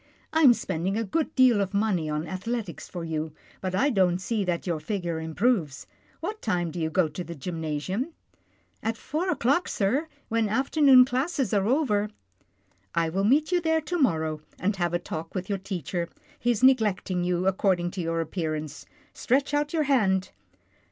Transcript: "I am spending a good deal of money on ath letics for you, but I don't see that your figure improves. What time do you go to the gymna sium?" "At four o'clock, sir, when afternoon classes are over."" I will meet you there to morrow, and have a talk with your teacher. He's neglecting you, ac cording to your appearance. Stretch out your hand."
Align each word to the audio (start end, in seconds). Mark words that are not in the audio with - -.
"I 0.33 0.41
am 0.41 0.55
spending 0.55 0.97
a 0.97 1.03
good 1.03 1.35
deal 1.35 1.61
of 1.61 1.75
money 1.75 2.09
on 2.09 2.25
ath 2.25 2.45
letics 2.45 2.89
for 2.89 3.03
you, 3.03 3.35
but 3.61 3.75
I 3.75 3.91
don't 3.91 4.17
see 4.17 4.43
that 4.45 4.65
your 4.65 4.79
figure 4.79 5.19
improves. 5.19 5.85
What 6.21 6.41
time 6.41 6.71
do 6.71 6.79
you 6.79 6.89
go 6.89 7.07
to 7.09 7.23
the 7.23 7.35
gymna 7.35 7.75
sium?" 7.75 8.13
"At 8.81 8.97
four 8.97 9.29
o'clock, 9.29 9.67
sir, 9.67 10.07
when 10.27 10.49
afternoon 10.49 11.05
classes 11.05 11.53
are 11.53 11.67
over."" 11.67 12.09
I 12.95 13.09
will 13.09 13.25
meet 13.25 13.51
you 13.51 13.61
there 13.61 13.81
to 13.81 13.99
morrow, 13.99 14.41
and 14.57 14.75
have 14.77 14.95
a 14.95 14.97
talk 14.97 15.35
with 15.35 15.49
your 15.49 15.59
teacher. 15.59 16.09
He's 16.39 16.63
neglecting 16.63 17.23
you, 17.23 17.45
ac 17.47 17.57
cording 17.59 17.91
to 17.91 18.01
your 18.01 18.21
appearance. 18.21 18.87
Stretch 19.13 19.53
out 19.53 19.71
your 19.71 19.83
hand." 19.83 20.31